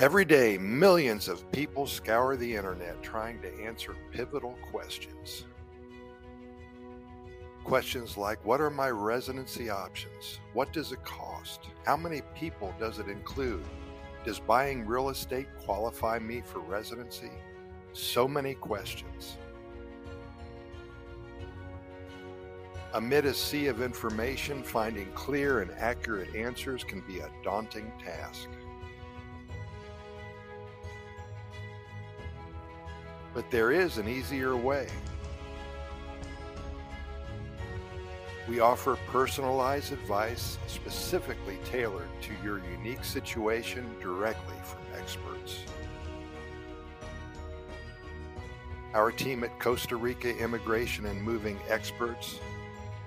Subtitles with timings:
[0.00, 5.44] Every day, millions of people scour the internet trying to answer pivotal questions.
[7.64, 10.40] Questions like What are my residency options?
[10.54, 11.68] What does it cost?
[11.84, 13.62] How many people does it include?
[14.24, 17.32] Does buying real estate qualify me for residency?
[17.92, 19.36] So many questions.
[22.94, 28.48] Amid a sea of information, finding clear and accurate answers can be a daunting task.
[33.32, 34.88] But there is an easier way.
[38.48, 45.60] We offer personalized advice specifically tailored to your unique situation directly from experts.
[48.92, 52.40] Our team at Costa Rica Immigration and Moving Experts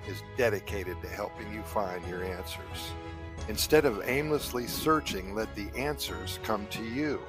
[0.08, 2.94] is dedicated to helping you find your answers.
[3.49, 7.20] Instead of aimlessly searching, let the answers come to you.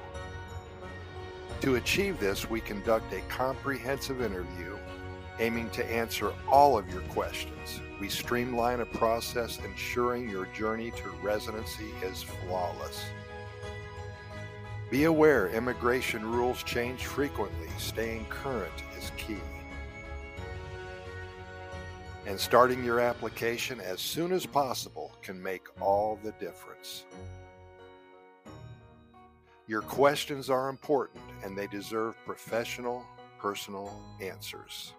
[1.61, 4.77] To achieve this, we conduct a comprehensive interview
[5.39, 7.81] aiming to answer all of your questions.
[7.99, 13.03] We streamline a process ensuring your journey to residency is flawless.
[14.89, 17.67] Be aware immigration rules change frequently.
[17.77, 19.37] Staying current is key.
[22.25, 27.05] And starting your application as soon as possible can make all the difference.
[29.67, 33.05] Your questions are important and they deserve professional,
[33.37, 34.93] personal answers.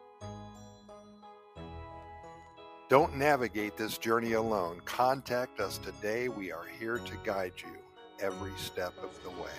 [2.89, 4.81] Don't navigate this journey alone.
[4.85, 6.29] Contact us today.
[6.29, 7.77] We are here to guide you
[8.21, 9.51] every step of the way.